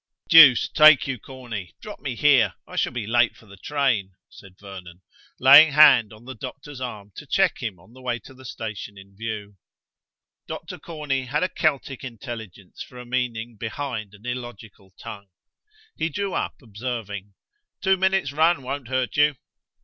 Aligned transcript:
"Deuce 0.29 0.67
take 0.67 1.05
you, 1.05 1.19
Corney, 1.19 1.75
drop 1.79 1.99
me 1.99 2.15
here; 2.15 2.55
I 2.65 2.75
shall 2.75 2.91
be 2.91 3.05
late 3.05 3.37
for 3.37 3.45
the 3.45 3.55
train," 3.55 4.13
said 4.31 4.55
Vernon, 4.59 5.03
laying 5.39 5.73
hand 5.73 6.11
on 6.11 6.25
the 6.25 6.33
doctor's 6.33 6.81
arm 6.81 7.11
to 7.17 7.27
check 7.27 7.61
him 7.61 7.79
on 7.79 7.93
the 7.93 8.01
way 8.01 8.17
to 8.21 8.33
the 8.33 8.43
station 8.43 8.97
in 8.97 9.15
view. 9.15 9.57
Dr 10.47 10.79
Corney 10.79 11.25
had 11.25 11.43
a 11.43 11.49
Celtic 11.49 12.03
intelligence 12.03 12.81
for 12.81 12.97
a 12.97 13.05
meaning 13.05 13.57
behind 13.57 14.15
an 14.15 14.25
illogical 14.25 14.91
tongue. 14.99 15.27
He 15.95 16.09
drew 16.09 16.33
up, 16.33 16.55
observing. 16.63 17.35
"Two 17.79 17.95
minutes 17.95 18.31
run 18.31 18.63
won't 18.63 18.87
hurt 18.87 19.15
you." 19.17 19.35